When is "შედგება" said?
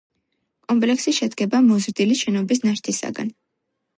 1.17-1.59